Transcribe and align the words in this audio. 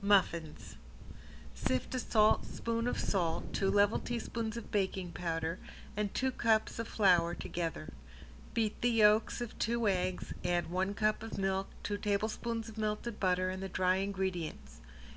~MUFFINS~ 0.00 0.76
Sift 1.56 1.92
a 1.96 1.98
saltspoon 1.98 2.86
of 2.86 3.00
salt, 3.00 3.52
two 3.52 3.68
level 3.68 3.98
teaspoons 3.98 4.56
of 4.56 4.70
baking 4.70 5.10
powder, 5.10 5.58
and 5.96 6.14
two 6.14 6.30
cups 6.30 6.78
of 6.78 6.86
flour 6.86 7.34
together. 7.34 7.92
Beat 8.54 8.80
the 8.80 8.92
yolks 8.92 9.40
of 9.40 9.58
two 9.58 9.88
eggs, 9.88 10.32
add 10.44 10.70
one 10.70 10.94
cup 10.94 11.20
of 11.24 11.36
milk, 11.36 11.66
two 11.82 11.98
tablespoons 11.98 12.68
of 12.68 12.78
melted 12.78 13.18
butter, 13.18 13.50
and 13.50 13.60
the 13.60 13.68
dry 13.68 13.96
ingredients. 13.96 14.78